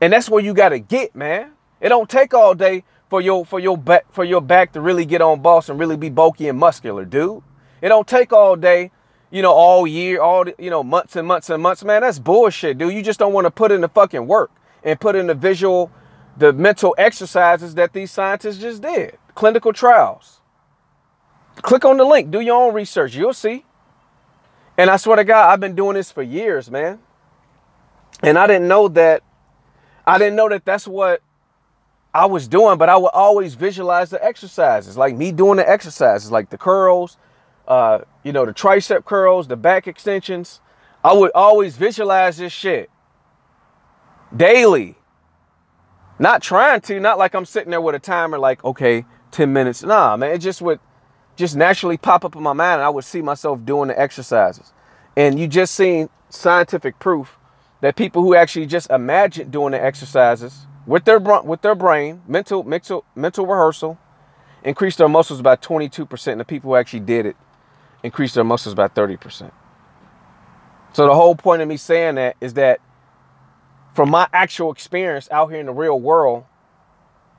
And 0.00 0.12
that's 0.12 0.28
where 0.28 0.42
you 0.42 0.54
got 0.54 0.70
to 0.70 0.80
get, 0.80 1.14
man. 1.14 1.52
It 1.80 1.90
don't 1.90 2.10
take 2.10 2.34
all 2.34 2.54
day 2.54 2.82
for 3.10 3.20
your 3.20 3.44
for 3.44 3.60
your 3.60 3.78
back 3.78 4.06
for 4.12 4.24
your 4.24 4.40
back 4.40 4.72
to 4.72 4.80
really 4.80 5.04
get 5.04 5.20
on 5.22 5.40
boss 5.40 5.68
and 5.68 5.78
really 5.78 5.96
be 5.96 6.08
bulky 6.08 6.48
and 6.48 6.58
muscular, 6.58 7.04
dude. 7.04 7.42
It 7.82 7.88
don't 7.90 8.08
take 8.08 8.32
all 8.32 8.56
day, 8.56 8.90
you 9.30 9.42
know, 9.42 9.52
all 9.52 9.86
year, 9.86 10.20
all, 10.22 10.46
you 10.58 10.70
know, 10.70 10.82
months 10.82 11.16
and 11.16 11.28
months 11.28 11.50
and 11.50 11.62
months, 11.62 11.84
man, 11.84 12.00
that's 12.00 12.18
bullshit, 12.18 12.78
dude. 12.78 12.94
You 12.94 13.02
just 13.02 13.18
don't 13.18 13.34
want 13.34 13.44
to 13.44 13.50
put 13.50 13.70
in 13.70 13.82
the 13.82 13.88
fucking 13.88 14.26
work 14.26 14.50
and 14.82 14.98
put 14.98 15.16
in 15.16 15.26
the 15.26 15.34
visual, 15.34 15.90
the 16.36 16.52
mental 16.52 16.94
exercises 16.98 17.74
that 17.76 17.92
these 17.92 18.10
scientists 18.10 18.58
just 18.58 18.82
did. 18.82 19.18
Clinical 19.34 19.72
trials. 19.72 20.40
Click 21.62 21.84
on 21.84 21.96
the 21.96 22.04
link, 22.04 22.30
do 22.30 22.40
your 22.40 22.66
own 22.66 22.74
research. 22.74 23.14
You'll 23.14 23.32
see. 23.32 23.64
And 24.76 24.90
I 24.90 24.96
swear 24.96 25.16
to 25.16 25.24
God, 25.24 25.50
I've 25.50 25.60
been 25.60 25.76
doing 25.76 25.94
this 25.94 26.10
for 26.10 26.22
years, 26.22 26.70
man. 26.70 26.98
And 28.22 28.38
I 28.38 28.46
didn't 28.46 28.68
know 28.68 28.88
that, 28.88 29.22
I 30.06 30.18
didn't 30.18 30.36
know 30.36 30.48
that 30.48 30.64
that's 30.64 30.88
what 30.88 31.22
I 32.12 32.26
was 32.26 32.48
doing, 32.48 32.78
but 32.78 32.88
I 32.88 32.96
would 32.96 33.12
always 33.12 33.54
visualize 33.54 34.10
the 34.10 34.24
exercises, 34.24 34.96
like 34.96 35.16
me 35.16 35.32
doing 35.32 35.56
the 35.56 35.68
exercises, 35.68 36.30
like 36.30 36.50
the 36.50 36.58
curls, 36.58 37.18
uh, 37.66 38.00
you 38.22 38.32
know, 38.32 38.44
the 38.44 38.54
tricep 38.54 39.04
curls, 39.04 39.48
the 39.48 39.56
back 39.56 39.86
extensions. 39.86 40.60
I 41.02 41.12
would 41.12 41.32
always 41.34 41.76
visualize 41.76 42.38
this 42.38 42.52
shit 42.52 42.90
daily. 44.34 44.96
Not 46.18 46.42
trying 46.42 46.80
to, 46.82 47.00
not 47.00 47.18
like 47.18 47.34
I'm 47.34 47.44
sitting 47.44 47.70
there 47.70 47.80
with 47.80 47.94
a 47.94 47.98
timer, 47.98 48.38
like, 48.38 48.64
okay, 48.64 49.04
10 49.32 49.52
minutes. 49.52 49.82
Nah, 49.82 50.16
man, 50.16 50.30
it 50.30 50.38
just 50.38 50.62
would 50.62 50.80
just 51.36 51.56
naturally 51.56 51.96
pop 51.96 52.24
up 52.24 52.36
in 52.36 52.42
my 52.42 52.52
mind 52.52 52.74
and 52.74 52.82
I 52.82 52.88
would 52.88 53.04
see 53.04 53.20
myself 53.20 53.64
doing 53.64 53.88
the 53.88 53.98
exercises. 53.98 54.72
And 55.16 55.38
you 55.38 55.48
just 55.48 55.74
seen 55.74 56.08
scientific 56.28 56.98
proof 56.98 57.36
that 57.80 57.96
people 57.96 58.22
who 58.22 58.34
actually 58.34 58.66
just 58.66 58.90
imagine 58.90 59.50
doing 59.50 59.72
the 59.72 59.82
exercises 59.82 60.66
with 60.86 61.04
their 61.04 61.18
with 61.18 61.62
their 61.62 61.74
brain, 61.74 62.22
mental 62.26 62.62
mental 62.62 63.04
mental 63.14 63.46
rehearsal, 63.46 63.98
increased 64.62 64.98
their 64.98 65.08
muscles 65.08 65.42
by 65.42 65.56
22%. 65.56 66.32
And 66.32 66.40
the 66.40 66.44
people 66.44 66.70
who 66.70 66.76
actually 66.76 67.00
did 67.00 67.26
it 67.26 67.36
increased 68.02 68.34
their 68.34 68.44
muscles 68.44 68.74
by 68.74 68.88
30%. 68.88 69.50
So 70.92 71.06
the 71.06 71.14
whole 71.14 71.34
point 71.34 71.62
of 71.62 71.68
me 71.68 71.76
saying 71.76 72.16
that 72.16 72.36
is 72.40 72.54
that 72.54 72.80
from 73.94 74.10
my 74.10 74.28
actual 74.32 74.72
experience 74.72 75.28
out 75.30 75.50
here 75.50 75.60
in 75.60 75.66
the 75.66 75.72
real 75.72 75.98
world, 75.98 76.44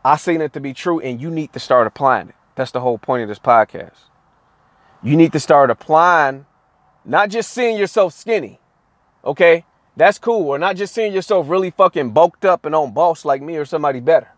I've 0.04 0.22
seen 0.22 0.42
it 0.42 0.54
to 0.54 0.60
be 0.60 0.74
true, 0.74 1.00
and 1.00 1.22
you 1.22 1.30
need 1.30 1.54
to 1.54 1.60
start 1.60 1.88
applying 1.88 2.30
it. 2.30 2.36
That's 2.56 2.72
the 2.72 2.80
whole 2.80 2.98
point 2.98 3.24
of 3.24 3.30
this 3.30 3.40
podcast. 3.40 3.98
You 5.04 5.16
need 5.18 5.34
to 5.34 5.40
start 5.40 5.70
applying, 5.70 6.46
not 7.04 7.30
just 7.30 7.52
seeing 7.52 7.78
yourself 7.78 8.14
skinny, 8.14 8.60
okay? 9.24 9.66
That's 9.98 10.18
cool. 10.18 10.48
Or 10.48 10.58
not 10.58 10.76
just 10.76 10.94
seeing 10.94 11.14
yourself 11.14 11.50
really 11.50 11.72
fucking 11.72 12.12
bulked 12.12 12.46
up 12.46 12.66
and 12.66 12.74
on 12.76 12.94
boss 12.94 13.26
like 13.26 13.42
me 13.42 13.58
or 13.58 13.66
somebody 13.66 14.00
better. 14.00 14.30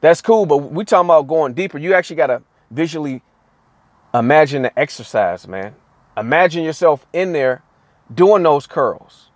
That's 0.00 0.20
cool, 0.20 0.46
but 0.46 0.58
we 0.58 0.84
talking 0.84 1.06
about 1.06 1.26
going 1.26 1.54
deeper. 1.54 1.78
You 1.78 1.94
actually 1.94 2.16
gotta 2.16 2.42
visually 2.70 3.22
imagine 4.12 4.62
the 4.62 4.78
exercise, 4.78 5.48
man. 5.48 5.74
Imagine 6.16 6.64
yourself 6.64 7.06
in 7.12 7.32
there 7.32 7.62
doing 8.12 8.42
those 8.42 8.66
curls. 8.66 9.30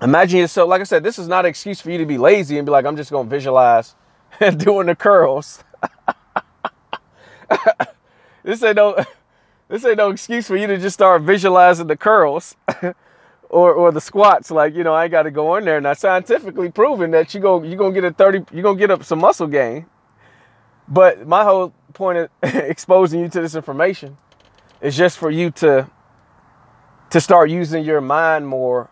Imagine 0.00 0.40
yourself, 0.40 0.68
like 0.68 0.80
I 0.80 0.84
said, 0.84 1.02
this 1.02 1.18
is 1.18 1.26
not 1.26 1.44
an 1.44 1.48
excuse 1.48 1.80
for 1.80 1.90
you 1.90 1.98
to 1.98 2.06
be 2.06 2.18
lazy 2.18 2.56
and 2.58 2.64
be 2.66 2.70
like, 2.70 2.84
I'm 2.84 2.96
just 2.96 3.10
gonna 3.10 3.28
visualize 3.28 3.96
doing 4.56 4.86
the 4.86 4.94
curls. 4.94 5.64
this 8.44 8.62
ain't 8.62 8.76
no 8.76 9.04
this 9.68 9.84
ain't 9.84 9.96
no 9.96 10.10
excuse 10.10 10.46
for 10.46 10.56
you 10.56 10.66
to 10.68 10.78
just 10.78 10.94
start 10.94 11.22
visualizing 11.22 11.88
the 11.88 11.96
curls 11.96 12.56
or 13.50 13.72
or 13.72 13.90
the 13.90 14.00
squats. 14.00 14.52
Like, 14.52 14.74
you 14.74 14.84
know, 14.84 14.94
I 14.94 15.08
gotta 15.08 15.32
go 15.32 15.56
in 15.56 15.64
there. 15.64 15.78
and 15.78 15.84
Now 15.84 15.94
scientifically 15.94 16.70
proven 16.70 17.10
that 17.10 17.34
you 17.34 17.40
go 17.40 17.62
you 17.64 17.76
gonna 17.76 17.94
get 17.94 18.04
a 18.04 18.12
30 18.12 18.44
you're 18.52 18.62
gonna 18.62 18.78
get 18.78 18.92
up 18.92 19.02
some 19.02 19.18
muscle 19.18 19.48
gain. 19.48 19.86
But 20.86 21.26
my 21.26 21.42
whole 21.42 21.74
point 21.92 22.18
of 22.18 22.30
exposing 22.42 23.20
you 23.20 23.28
to 23.30 23.40
this 23.40 23.56
information 23.56 24.16
is 24.80 24.96
just 24.96 25.18
for 25.18 25.30
you 25.30 25.50
to 25.52 25.90
to 27.10 27.20
start 27.20 27.50
using 27.50 27.84
your 27.84 28.00
mind 28.00 28.46
more 28.46 28.90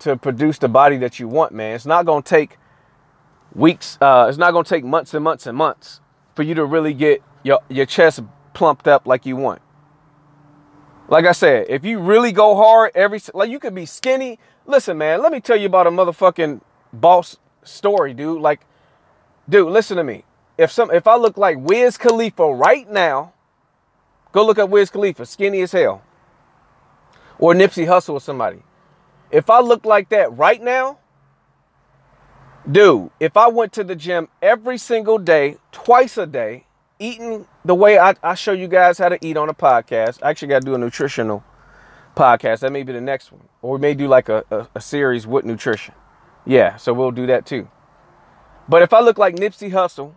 to 0.00 0.16
produce 0.16 0.58
the 0.58 0.68
body 0.68 0.96
that 0.98 1.18
you 1.18 1.28
want, 1.28 1.52
man. 1.52 1.74
It's 1.74 1.86
not 1.86 2.06
gonna 2.06 2.22
take 2.22 2.58
weeks, 3.54 3.98
uh, 4.00 4.26
it's 4.28 4.38
not 4.38 4.52
gonna 4.52 4.64
take 4.64 4.84
months 4.84 5.14
and 5.14 5.24
months 5.24 5.46
and 5.46 5.56
months 5.56 6.00
for 6.34 6.42
you 6.42 6.54
to 6.54 6.64
really 6.64 6.94
get 6.94 7.22
your 7.42 7.60
your 7.68 7.86
chest 7.86 8.20
plumped 8.54 8.88
up 8.88 9.06
like 9.06 9.26
you 9.26 9.36
want. 9.36 9.62
Like 11.08 11.24
I 11.24 11.32
said, 11.32 11.66
if 11.68 11.84
you 11.84 11.98
really 12.00 12.32
go 12.32 12.54
hard 12.54 12.92
every 12.94 13.20
like 13.34 13.50
you 13.50 13.58
could 13.58 13.74
be 13.74 13.86
skinny. 13.86 14.38
Listen, 14.66 14.98
man, 14.98 15.22
let 15.22 15.32
me 15.32 15.40
tell 15.40 15.56
you 15.56 15.66
about 15.66 15.86
a 15.86 15.90
motherfucking 15.90 16.60
boss 16.92 17.38
story, 17.62 18.12
dude. 18.12 18.42
Like, 18.42 18.60
dude, 19.48 19.72
listen 19.72 19.96
to 19.96 20.04
me. 20.04 20.24
If 20.58 20.70
some 20.70 20.90
if 20.90 21.06
I 21.06 21.16
look 21.16 21.38
like 21.38 21.56
Wiz 21.58 21.96
Khalifa 21.96 22.44
right 22.52 22.88
now, 22.90 23.32
go 24.32 24.44
look 24.44 24.58
up 24.58 24.68
Wiz 24.68 24.90
Khalifa, 24.90 25.24
skinny 25.24 25.62
as 25.62 25.72
hell. 25.72 26.02
Or 27.38 27.54
Nipsey 27.54 27.86
Hussle 27.86 28.14
or 28.14 28.20
somebody. 28.20 28.62
If 29.30 29.50
I 29.50 29.60
look 29.60 29.84
like 29.84 30.08
that 30.10 30.36
right 30.36 30.62
now, 30.62 30.98
dude, 32.70 33.10
if 33.20 33.36
I 33.36 33.48
went 33.48 33.72
to 33.74 33.84
the 33.84 33.96
gym 33.96 34.28
every 34.40 34.78
single 34.78 35.18
day, 35.18 35.56
twice 35.72 36.16
a 36.16 36.26
day, 36.26 36.66
eating 36.98 37.46
the 37.64 37.74
way 37.74 37.98
I, 37.98 38.14
I 38.22 38.34
show 38.34 38.52
you 38.52 38.68
guys 38.68 38.98
how 38.98 39.08
to 39.08 39.18
eat 39.24 39.36
on 39.36 39.48
a 39.48 39.54
podcast. 39.54 40.18
I 40.22 40.30
actually 40.30 40.48
got 40.48 40.62
to 40.62 40.66
do 40.66 40.74
a 40.74 40.78
nutritional 40.78 41.44
podcast. 42.16 42.60
That 42.60 42.72
may 42.72 42.82
be 42.82 42.92
the 42.92 43.00
next 43.00 43.30
one. 43.32 43.48
Or 43.62 43.74
we 43.74 43.80
may 43.80 43.94
do 43.94 44.08
like 44.08 44.28
a, 44.28 44.44
a, 44.50 44.68
a 44.76 44.80
series 44.80 45.26
with 45.26 45.44
nutrition. 45.44 45.94
Yeah, 46.46 46.76
so 46.76 46.92
we'll 46.94 47.10
do 47.10 47.26
that 47.26 47.46
too. 47.46 47.68
But 48.68 48.82
if 48.82 48.92
I 48.92 49.00
look 49.00 49.18
like 49.18 49.36
Nipsey 49.36 49.70
Hussle, 49.70 50.14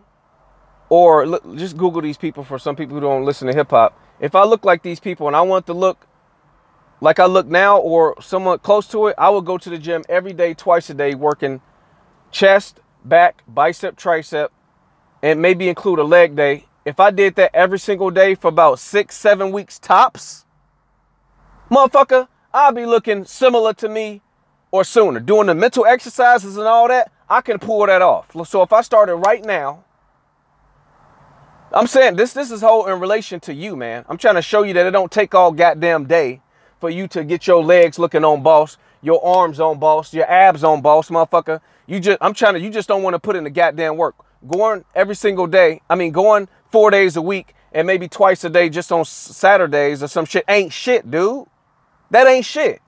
or 0.90 1.26
look, 1.26 1.56
just 1.56 1.78
Google 1.78 2.02
these 2.02 2.18
people 2.18 2.44
for 2.44 2.60
some 2.60 2.76
people 2.76 2.96
who 2.96 3.02
don't 3.02 3.24
listen 3.24 3.48
to 3.48 3.54
hip 3.54 3.70
hop. 3.70 3.98
If 4.20 4.36
I 4.36 4.44
look 4.44 4.66
like 4.66 4.84
these 4.84 5.00
people 5.00 5.28
and 5.28 5.36
I 5.36 5.42
want 5.42 5.66
to 5.68 5.74
look 5.74 6.06
like 7.02 7.20
I 7.20 7.26
look 7.26 7.48
now 7.48 7.80
or 7.80 8.16
somewhat 8.22 8.62
close 8.62 8.88
to 8.90 9.08
it, 9.08 9.16
I 9.18 9.30
would 9.30 9.44
go 9.44 9.58
to 9.58 9.70
the 9.70 9.80
gym 9.80 10.04
every 10.08 10.34
day, 10.34 10.54
twice 10.54 10.90
a 10.90 10.94
day, 10.94 11.16
working 11.16 11.60
chest, 12.30 12.80
back, 13.04 13.44
bicep, 13.48 13.98
tricep, 13.98 14.50
and 15.24 15.42
maybe 15.42 15.68
include 15.68 15.98
a 15.98 16.04
leg 16.04 16.36
day. 16.36 16.68
If 16.86 17.00
I 17.00 17.10
did 17.12 17.36
that 17.36 17.52
every 17.54 17.80
single 17.80 18.12
day 18.12 18.36
for 18.36 18.48
about 18.48 18.80
six, 18.80 19.18
seven 19.18 19.52
weeks 19.52 19.80
tops, 19.80 20.46
motherfucker, 21.72 22.28
I'll 22.54 22.72
be 22.72 22.86
looking 22.86 23.26
similar 23.26 23.74
to 23.76 23.90
me 23.90 24.22
or 24.70 24.84
sooner. 24.84 25.20
Doing 25.20 25.48
the 25.48 25.56
mental 25.56 25.86
exercises 25.86 26.56
and 26.56 26.68
all 26.68 26.88
that, 26.88 27.12
I 27.28 27.42
can 27.42 27.58
pull 27.58 27.86
that 27.88 28.02
off. 28.04 28.32
So 28.48 28.62
if 28.62 28.72
I 28.72 28.82
started 28.82 29.16
right 29.16 29.44
now, 29.44 29.86
I'm 31.74 31.88
saying 31.88 32.16
this 32.16 32.34
this 32.34 32.52
is 32.52 32.62
whole 32.62 32.86
in 32.88 33.00
relation 33.00 33.40
to 33.42 33.54
you, 33.54 33.76
man. 33.76 34.06
I'm 34.10 34.18
trying 34.18 34.36
to 34.36 34.42
show 34.42 34.64
you 34.64 34.74
that 34.74 34.86
it 34.86 34.92
don't 34.92 35.12
take 35.12 35.34
all 35.34 35.52
goddamn 35.52 36.06
day 36.06 36.42
for 36.82 36.90
you 36.90 37.08
to 37.10 37.24
get 37.24 37.48
your 37.48 37.64
legs 37.64 37.98
looking 37.98 38.26
on 38.26 38.44
boss, 38.44 38.78
your 39.02 39.24
arms 39.26 39.60
on 39.60 39.80
boss, 39.80 40.14
your 40.14 40.30
abs 40.30 40.64
on 40.64 40.82
boss, 40.82 41.10
motherfucker. 41.10 41.62
You 41.88 42.00
just 42.00 42.18
I'm 42.20 42.34
trying 42.34 42.56
to 42.56 42.60
you 42.60 42.70
just 42.70 42.88
don't 42.90 43.04
want 43.04 43.14
to 43.14 43.20
put 43.20 43.36
in 43.36 43.46
the 43.46 43.50
goddamn 43.50 43.96
work. 43.96 44.16
Going 44.48 44.84
every 44.96 45.16
single 45.16 45.48
day, 45.48 45.82
I 45.90 45.96
mean 45.96 46.12
going 46.12 46.50
4 46.72 46.90
days 46.92 47.16
a 47.16 47.22
week 47.22 47.54
and 47.72 47.88
maybe 47.88 48.08
twice 48.08 48.44
a 48.44 48.50
day 48.50 48.70
just 48.70 48.92
on 48.92 49.06
Saturdays 49.06 50.04
or 50.04 50.08
some 50.08 50.26
shit 50.26 50.44
ain't 50.48 50.74
shit, 50.74 51.10
dude. 51.10 51.46
That 52.10 52.28
ain't 52.28 52.46
shit. 52.46 52.82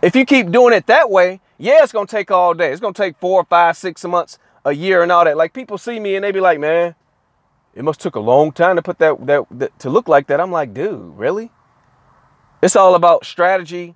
If 0.00 0.14
you 0.14 0.24
keep 0.24 0.50
doing 0.50 0.72
it 0.72 0.86
that 0.86 1.10
way, 1.10 1.40
yeah, 1.58 1.82
it's 1.82 1.92
gonna 1.92 2.06
take 2.06 2.30
all 2.30 2.54
day. 2.54 2.70
It's 2.70 2.80
gonna 2.80 2.94
take 2.94 3.18
four, 3.18 3.44
five, 3.44 3.76
six 3.76 4.04
months, 4.04 4.38
a 4.64 4.72
year, 4.72 5.02
and 5.02 5.10
all 5.10 5.24
that. 5.24 5.36
Like 5.36 5.52
people 5.52 5.78
see 5.78 5.98
me 5.98 6.16
and 6.16 6.24
they 6.24 6.32
be 6.32 6.40
like, 6.40 6.60
man, 6.60 6.94
it 7.74 7.84
must 7.84 8.00
took 8.00 8.14
a 8.14 8.20
long 8.20 8.52
time 8.52 8.76
to 8.76 8.82
put 8.82 8.98
that, 8.98 9.26
that, 9.26 9.46
that 9.50 9.78
to 9.80 9.90
look 9.90 10.08
like 10.08 10.28
that. 10.28 10.40
I'm 10.40 10.52
like, 10.52 10.72
dude, 10.72 11.16
really? 11.16 11.50
It's 12.66 12.74
all 12.74 12.96
about 12.96 13.24
strategy 13.24 13.94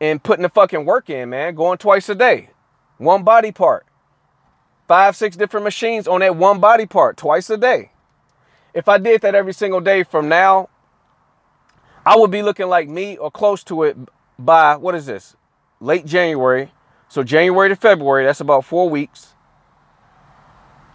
and 0.00 0.22
putting 0.22 0.44
the 0.44 0.48
fucking 0.48 0.84
work 0.84 1.10
in, 1.10 1.30
man. 1.30 1.56
Going 1.56 1.78
twice 1.78 2.08
a 2.08 2.14
day, 2.14 2.50
one 2.96 3.24
body 3.24 3.50
part, 3.50 3.86
five, 4.86 5.16
six 5.16 5.34
different 5.34 5.64
machines 5.64 6.06
on 6.06 6.20
that 6.20 6.36
one 6.36 6.60
body 6.60 6.86
part 6.86 7.16
twice 7.16 7.50
a 7.50 7.56
day. 7.56 7.90
If 8.72 8.88
I 8.88 8.98
did 8.98 9.22
that 9.22 9.34
every 9.34 9.52
single 9.52 9.80
day 9.80 10.04
from 10.04 10.28
now, 10.28 10.68
I 12.06 12.16
would 12.16 12.30
be 12.30 12.40
looking 12.40 12.68
like 12.68 12.88
me 12.88 13.16
or 13.16 13.32
close 13.32 13.64
to 13.64 13.82
it 13.82 13.96
by 14.38 14.76
what 14.76 14.94
is 14.94 15.06
this? 15.06 15.34
Late 15.80 16.06
January. 16.06 16.70
So 17.08 17.24
January 17.24 17.68
to 17.70 17.74
February, 17.74 18.26
that's 18.26 18.40
about 18.40 18.64
four 18.64 18.88
weeks. 18.88 19.34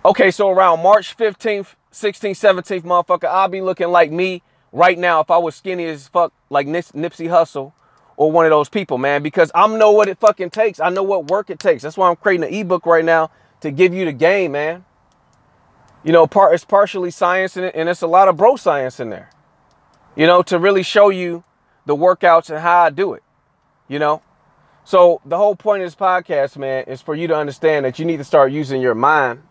Okay, 0.05 0.31
so 0.31 0.47
around 0.47 0.81
March 0.81 1.17
15th, 1.17 1.75
16th, 1.91 2.63
17th, 2.63 2.83
motherfucker, 2.83 3.27
I'll 3.27 3.49
be 3.49 3.59
looking 3.59 3.89
like 3.89 4.09
me 4.09 4.41
right 4.71 4.97
now 4.97 5.19
if 5.19 5.31
I 5.31 5.37
was 5.37 5.55
skinny 5.55 5.85
as 5.85 6.07
fuck, 6.07 6.33
like 6.49 6.67
Nipsey 6.67 7.29
Hussle 7.29 7.73
or 8.17 8.31
one 8.31 8.45
of 8.45 8.49
those 8.49 8.69
people, 8.69 8.97
man, 8.97 9.23
because 9.23 9.51
I 9.55 9.67
know 9.67 9.91
what 9.91 10.09
it 10.09 10.19
fucking 10.19 10.49
takes. 10.49 10.79
I 10.79 10.89
know 10.89 11.03
what 11.03 11.29
work 11.29 11.49
it 11.49 11.59
takes. 11.59 11.83
That's 11.83 11.97
why 11.97 12.09
I'm 12.09 12.15
creating 12.15 12.47
an 12.47 12.53
ebook 12.53 12.85
right 12.85 13.05
now 13.05 13.31
to 13.61 13.71
give 13.71 13.93
you 13.93 14.05
the 14.05 14.13
game, 14.13 14.53
man. 14.53 14.85
You 16.03 16.11
know, 16.11 16.27
part 16.27 16.53
it's 16.53 16.65
partially 16.65 17.11
science 17.11 17.57
in 17.57 17.65
it, 17.65 17.75
and 17.75 17.89
it's 17.89 18.01
a 18.01 18.07
lot 18.07 18.27
of 18.27 18.37
bro 18.37 18.55
science 18.55 18.99
in 18.99 19.09
there. 19.09 19.29
You 20.15 20.27
know, 20.27 20.41
to 20.43 20.59
really 20.59 20.83
show 20.83 21.09
you 21.09 21.43
the 21.85 21.95
workouts 21.95 22.49
and 22.49 22.59
how 22.59 22.83
I 22.83 22.89
do 22.89 23.13
it. 23.13 23.23
You 23.87 23.99
know? 23.99 24.21
So 24.83 25.21
the 25.25 25.37
whole 25.37 25.55
point 25.55 25.83
of 25.83 25.87
this 25.87 25.95
podcast, 25.95 26.57
man, 26.57 26.85
is 26.85 27.01
for 27.01 27.15
you 27.15 27.27
to 27.27 27.35
understand 27.35 27.85
that 27.85 27.99
you 27.99 28.05
need 28.05 28.17
to 28.17 28.23
start 28.23 28.51
using 28.51 28.81
your 28.81 28.95
mind 28.95 29.43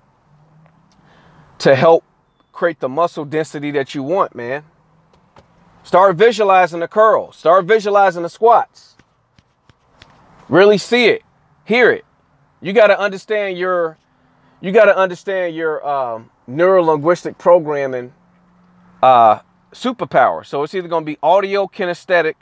to 1.58 1.74
help 1.74 2.04
create 2.52 2.80
the 2.80 2.88
muscle 2.88 3.24
density 3.24 3.70
that 3.72 3.94
you 3.94 4.02
want, 4.02 4.34
man. 4.34 4.64
Start 5.88 6.16
visualizing 6.16 6.80
the 6.80 6.86
curls. 6.86 7.34
Start 7.34 7.64
visualizing 7.64 8.22
the 8.22 8.28
squats. 8.28 8.94
Really 10.50 10.76
see 10.76 11.06
it, 11.06 11.22
hear 11.64 11.90
it. 11.90 12.04
You 12.60 12.74
got 12.74 12.88
to 12.88 13.00
understand 13.00 13.56
your, 13.56 13.96
you 14.60 14.70
got 14.70 14.84
to 14.84 14.94
understand 14.94 15.56
your 15.56 15.82
um, 15.88 16.28
neuro 16.46 16.82
linguistic 16.82 17.38
programming 17.38 18.12
uh, 19.02 19.38
superpower. 19.72 20.44
So 20.44 20.62
it's 20.62 20.74
either 20.74 20.88
going 20.88 21.06
to 21.06 21.10
be 21.10 21.16
audio 21.22 21.66
kinesthetic. 21.66 22.34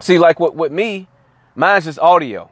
See, 0.00 0.18
like 0.18 0.40
with, 0.40 0.54
with 0.54 0.72
me, 0.72 1.06
mine's 1.54 1.86
is 1.86 2.00
audio. 2.00 2.50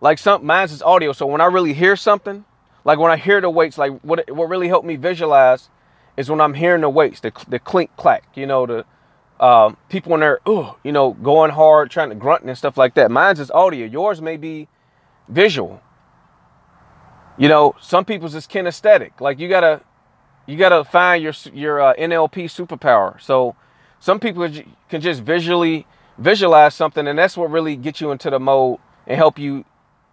Like 0.00 0.18
some 0.18 0.44
mine's 0.44 0.72
is 0.72 0.82
audio. 0.82 1.12
So 1.12 1.24
when 1.24 1.40
I 1.40 1.46
really 1.46 1.72
hear 1.72 1.94
something, 1.94 2.44
like 2.84 2.98
when 2.98 3.12
I 3.12 3.16
hear 3.16 3.40
the 3.40 3.48
weights, 3.48 3.78
like 3.78 4.00
what 4.00 4.28
what 4.28 4.48
really 4.48 4.66
helped 4.66 4.88
me 4.88 4.96
visualize 4.96 5.70
is 6.16 6.30
when 6.30 6.40
I'm 6.40 6.54
hearing 6.54 6.82
the 6.82 6.90
weights, 6.90 7.20
the 7.20 7.32
the 7.48 7.58
clink 7.58 7.90
clack, 7.96 8.24
you 8.34 8.46
know, 8.46 8.66
the 8.66 8.84
um, 9.44 9.78
people 9.88 10.12
in 10.14 10.20
there, 10.20 10.40
oh, 10.44 10.76
you 10.84 10.92
know, 10.92 11.12
going 11.12 11.50
hard, 11.50 11.90
trying 11.90 12.10
to 12.10 12.14
grunt 12.14 12.44
and 12.44 12.56
stuff 12.56 12.76
like 12.76 12.94
that. 12.94 13.10
Mine's 13.10 13.40
is 13.40 13.50
audio. 13.50 13.86
Yours 13.86 14.20
may 14.20 14.36
be 14.36 14.68
visual. 15.28 15.80
You 17.38 17.48
know, 17.48 17.74
some 17.80 18.04
people's 18.04 18.34
is 18.34 18.46
kinesthetic. 18.46 19.20
Like 19.20 19.38
you 19.38 19.48
gotta 19.48 19.80
you 20.46 20.56
gotta 20.58 20.84
find 20.84 21.22
your 21.22 21.32
your 21.54 21.80
uh, 21.80 21.94
NLP 21.94 22.44
superpower. 22.44 23.20
So 23.20 23.56
some 23.98 24.20
people 24.20 24.48
can 24.88 25.00
just 25.00 25.22
visually 25.22 25.86
visualize 26.18 26.74
something, 26.74 27.06
and 27.06 27.18
that's 27.18 27.36
what 27.36 27.50
really 27.50 27.76
gets 27.76 28.00
you 28.00 28.10
into 28.10 28.28
the 28.28 28.38
mode 28.38 28.78
and 29.06 29.16
help 29.16 29.38
you, 29.38 29.64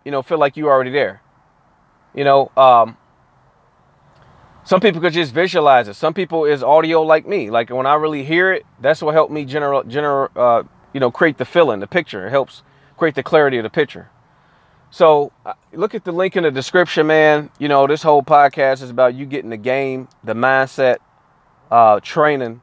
you 0.06 0.12
know, 0.12 0.22
feel 0.22 0.38
like 0.38 0.56
you're 0.56 0.72
already 0.72 0.92
there. 0.92 1.22
You 2.16 2.24
know, 2.24 2.52
um, 2.56 2.98
some 4.68 4.82
people 4.82 5.00
could 5.00 5.14
just 5.14 5.34
visualize 5.34 5.88
it. 5.88 5.94
Some 5.94 6.14
people 6.14 6.44
is 6.44 6.62
audio 6.62 7.02
like 7.02 7.26
me. 7.26 7.50
Like 7.50 7.70
when 7.70 7.86
I 7.86 7.94
really 7.94 8.26
hear 8.26 8.52
it, 8.52 8.66
that's 8.82 9.02
what 9.02 9.14
helped 9.14 9.32
me 9.32 9.46
general, 9.46 9.82
general, 9.86 10.28
uh, 10.36 10.64
you 10.92 11.00
know, 11.00 11.10
create 11.10 11.38
the 11.38 11.46
feeling, 11.46 11.80
the 11.80 11.88
picture. 11.88 12.28
It 12.28 12.32
helps 12.32 12.64
create 12.98 13.16
the 13.16 13.24
clarity 13.24 13.56
of 13.56 13.64
the 13.64 13.70
picture. 13.70 14.10
So 14.92 15.32
uh, 15.46 15.54
look 15.72 15.96
at 15.96 16.04
the 16.04 16.12
link 16.12 16.36
in 16.36 16.44
the 16.44 16.52
description, 16.52 17.08
man. 17.08 17.50
You 17.60 17.70
know, 17.70 17.88
this 17.88 18.04
whole 18.04 18.22
podcast 18.22 18.84
is 18.84 18.90
about 18.90 19.16
you 19.16 19.26
getting 19.26 19.52
the 19.52 19.58
game, 19.58 20.10
the 20.22 20.34
mindset, 20.34 20.98
uh, 21.72 22.02
training 22.02 22.62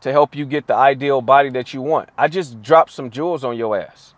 to 0.00 0.10
help 0.10 0.34
you 0.34 0.44
get 0.44 0.66
the 0.66 0.74
ideal 0.74 1.22
body 1.22 1.50
that 1.50 1.72
you 1.72 1.82
want. 1.82 2.08
I 2.18 2.26
just 2.26 2.62
dropped 2.62 2.90
some 2.90 3.10
jewels 3.10 3.44
on 3.44 3.56
your 3.56 3.78
ass. 3.78 4.12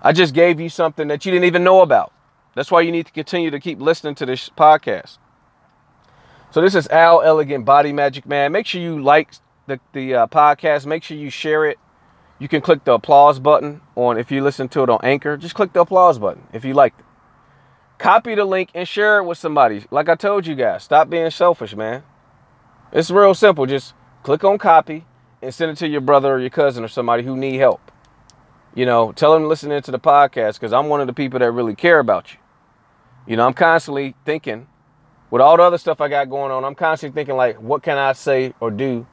I 0.00 0.12
just 0.12 0.32
gave 0.32 0.60
you 0.60 0.70
something 0.70 1.08
that 1.08 1.26
you 1.26 1.32
didn't 1.32 1.44
even 1.44 1.62
know 1.62 1.82
about. 1.82 2.10
That's 2.54 2.70
why 2.70 2.80
you 2.80 2.90
need 2.90 3.04
to 3.04 3.12
continue 3.12 3.50
to 3.50 3.60
keep 3.60 3.82
listening 3.82 4.14
to 4.14 4.24
this 4.24 4.48
podcast. 4.48 5.18
So 6.52 6.60
this 6.60 6.74
is 6.74 6.86
Al 6.88 7.22
Elegant 7.22 7.64
Body 7.64 7.94
Magic 7.94 8.26
Man. 8.26 8.52
Make 8.52 8.66
sure 8.66 8.78
you 8.78 9.02
like 9.02 9.32
the 9.66 9.80
the 9.94 10.14
uh, 10.14 10.26
podcast. 10.26 10.84
Make 10.84 11.02
sure 11.02 11.16
you 11.16 11.30
share 11.30 11.64
it. 11.64 11.78
You 12.38 12.46
can 12.46 12.60
click 12.60 12.84
the 12.84 12.92
applause 12.92 13.38
button 13.38 13.80
on 13.96 14.18
if 14.18 14.30
you 14.30 14.44
listen 14.44 14.68
to 14.68 14.82
it 14.82 14.90
on 14.90 15.00
Anchor. 15.02 15.38
Just 15.38 15.54
click 15.54 15.72
the 15.72 15.80
applause 15.80 16.18
button 16.18 16.46
if 16.52 16.62
you 16.62 16.74
liked 16.74 17.00
it. 17.00 17.06
Copy 17.96 18.34
the 18.34 18.44
link 18.44 18.68
and 18.74 18.86
share 18.86 19.16
it 19.16 19.24
with 19.24 19.38
somebody. 19.38 19.86
Like 19.90 20.10
I 20.10 20.14
told 20.14 20.46
you 20.46 20.54
guys, 20.54 20.84
stop 20.84 21.08
being 21.08 21.30
selfish, 21.30 21.74
man. 21.74 22.02
It's 22.92 23.10
real 23.10 23.32
simple. 23.32 23.64
Just 23.64 23.94
click 24.22 24.44
on 24.44 24.58
copy 24.58 25.06
and 25.40 25.54
send 25.54 25.70
it 25.70 25.76
to 25.78 25.88
your 25.88 26.02
brother 26.02 26.34
or 26.34 26.38
your 26.38 26.50
cousin 26.50 26.84
or 26.84 26.88
somebody 26.88 27.22
who 27.22 27.34
need 27.34 27.56
help. 27.56 27.90
You 28.74 28.84
know, 28.84 29.12
tell 29.12 29.32
them 29.32 29.48
listening 29.48 29.80
to 29.80 29.90
the 29.90 29.98
podcast 29.98 30.60
because 30.60 30.74
I'm 30.74 30.90
one 30.90 31.00
of 31.00 31.06
the 31.06 31.14
people 31.14 31.38
that 31.38 31.50
really 31.50 31.74
care 31.74 31.98
about 31.98 32.34
you. 32.34 32.38
You 33.26 33.36
know, 33.36 33.46
I'm 33.46 33.54
constantly 33.54 34.14
thinking, 34.26 34.66
with 35.32 35.40
all 35.40 35.56
the 35.56 35.62
other 35.62 35.78
stuff 35.78 36.02
I 36.02 36.08
got 36.08 36.28
going 36.28 36.52
on, 36.52 36.62
I'm 36.62 36.74
constantly 36.74 37.18
thinking 37.18 37.36
like, 37.36 37.56
what 37.56 37.82
can 37.82 37.96
I 37.96 38.12
say 38.12 38.52
or 38.60 38.70
do 38.70 39.06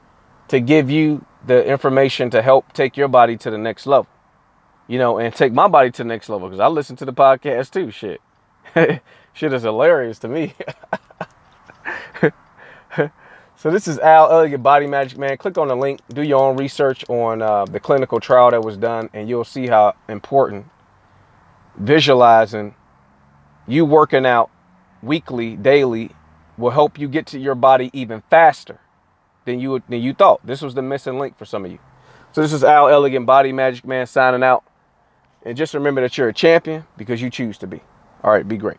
to 0.49 0.59
give 0.59 0.91
you 0.91 1.25
the 1.47 1.65
information 1.65 2.29
to 2.31 2.41
help 2.41 2.73
take 2.73 2.97
your 2.97 3.07
body 3.07 3.37
to 3.37 3.49
the 3.49 3.57
next 3.57 3.87
level? 3.87 4.11
You 4.89 4.99
know, 4.99 5.17
and 5.17 5.33
take 5.33 5.53
my 5.53 5.69
body 5.69 5.91
to 5.91 6.03
the 6.03 6.09
next 6.09 6.27
level 6.27 6.49
because 6.49 6.59
I 6.59 6.67
listen 6.67 6.97
to 6.97 7.05
the 7.05 7.13
podcast 7.13 7.71
too. 7.71 7.89
Shit, 7.89 8.19
shit 9.33 9.53
is 9.53 9.63
hilarious 9.63 10.19
to 10.19 10.27
me. 10.27 10.55
so 13.55 13.71
this 13.71 13.87
is 13.87 13.97
Al 13.99 14.29
Elegant 14.29 14.61
Body 14.61 14.87
Magic 14.87 15.17
Man. 15.17 15.37
Click 15.37 15.57
on 15.57 15.69
the 15.69 15.75
link, 15.77 16.01
do 16.09 16.21
your 16.21 16.43
own 16.43 16.57
research 16.57 17.05
on 17.07 17.41
uh, 17.41 17.63
the 17.63 17.79
clinical 17.79 18.19
trial 18.19 18.51
that 18.51 18.61
was 18.61 18.75
done, 18.75 19.09
and 19.13 19.29
you'll 19.29 19.45
see 19.45 19.67
how 19.67 19.95
important 20.09 20.65
visualizing 21.77 22.75
you 23.69 23.85
working 23.85 24.25
out 24.25 24.51
weekly, 25.01 25.55
daily 25.55 26.11
will 26.59 26.71
help 26.71 26.99
you 26.99 27.07
get 27.07 27.25
to 27.27 27.39
your 27.39 27.55
body 27.55 27.89
even 27.93 28.21
faster 28.29 28.79
than 29.45 29.59
you 29.59 29.81
than 29.89 30.01
you 30.01 30.13
thought. 30.13 30.45
This 30.45 30.61
was 30.61 30.75
the 30.75 30.81
missing 30.81 31.17
link 31.17 31.37
for 31.37 31.45
some 31.45 31.65
of 31.65 31.71
you. 31.71 31.79
So 32.31 32.41
this 32.41 32.53
is 32.53 32.63
Al 32.63 32.89
Elegant 32.89 33.25
Body 33.25 33.51
Magic 33.51 33.85
Man 33.85 34.05
signing 34.05 34.43
out. 34.43 34.63
And 35.43 35.57
just 35.57 35.73
remember 35.73 36.01
that 36.01 36.17
you're 36.17 36.29
a 36.29 36.33
champion 36.33 36.85
because 36.97 37.21
you 37.21 37.29
choose 37.29 37.57
to 37.59 37.67
be. 37.67 37.81
All 38.23 38.31
right, 38.31 38.47
be 38.47 38.57
great. 38.57 38.77